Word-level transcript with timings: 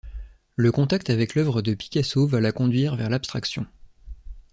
Le 0.55 0.71
contact 0.71 1.11
avec 1.11 1.35
l’œuvre 1.35 1.61
de 1.61 1.75
Picasso 1.75 2.25
va 2.25 2.41
la 2.41 2.51
conduire 2.51 2.95
vers 2.95 3.07
l’abstraction. 3.11 3.67